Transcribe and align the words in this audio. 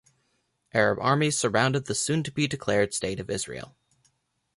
Arab 0.73 0.97
armies 0.99 1.37
surrounded 1.37 1.85
the 1.85 1.93
soon-to-be 1.93 2.47
declared 2.47 2.91
State 2.91 3.19
of 3.19 3.29
Israel. 3.29 3.75